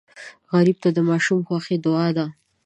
غریب 0.53 0.77
ته 0.83 0.89
د 0.95 0.99
ماشومانو 1.09 1.47
خوښي 1.47 1.77
دعا 1.85 2.07
ده 2.17 2.25